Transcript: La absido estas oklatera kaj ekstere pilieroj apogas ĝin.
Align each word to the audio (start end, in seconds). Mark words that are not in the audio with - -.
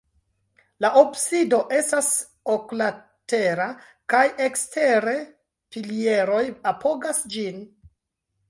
La 0.83 0.89
absido 0.99 1.59
estas 1.79 2.07
oklatera 2.53 3.69
kaj 4.15 4.23
ekstere 4.49 5.15
pilieroj 5.77 6.45
apogas 6.73 7.23
ĝin. 7.37 7.63